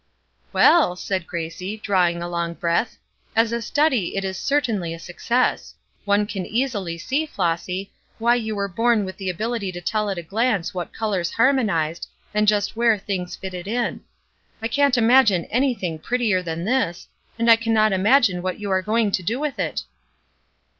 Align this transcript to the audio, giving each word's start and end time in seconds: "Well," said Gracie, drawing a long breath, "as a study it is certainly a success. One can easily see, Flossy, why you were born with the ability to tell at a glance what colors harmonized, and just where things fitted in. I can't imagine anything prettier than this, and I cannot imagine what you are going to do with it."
"Well," 0.51 0.95
said 0.95 1.27
Gracie, 1.27 1.77
drawing 1.77 2.23
a 2.23 2.27
long 2.27 2.55
breath, 2.55 2.97
"as 3.35 3.51
a 3.51 3.61
study 3.61 4.15
it 4.17 4.25
is 4.25 4.35
certainly 4.35 4.95
a 4.95 4.97
success. 4.99 5.75
One 6.05 6.25
can 6.25 6.43
easily 6.43 6.97
see, 6.97 7.27
Flossy, 7.27 7.91
why 8.17 8.33
you 8.33 8.55
were 8.55 8.67
born 8.67 9.05
with 9.05 9.17
the 9.17 9.29
ability 9.29 9.71
to 9.73 9.79
tell 9.79 10.09
at 10.09 10.17
a 10.17 10.23
glance 10.23 10.73
what 10.73 10.91
colors 10.91 11.29
harmonized, 11.29 12.07
and 12.33 12.47
just 12.47 12.75
where 12.75 12.97
things 12.97 13.35
fitted 13.35 13.67
in. 13.67 14.01
I 14.59 14.67
can't 14.69 14.97
imagine 14.97 15.45
anything 15.51 15.99
prettier 15.99 16.41
than 16.41 16.65
this, 16.65 17.07
and 17.37 17.47
I 17.47 17.55
cannot 17.55 17.93
imagine 17.93 18.41
what 18.41 18.59
you 18.59 18.71
are 18.71 18.81
going 18.81 19.11
to 19.11 19.21
do 19.21 19.39
with 19.39 19.59
it." 19.59 19.83